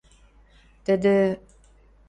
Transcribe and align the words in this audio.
Тӹдӹ: 0.85 1.17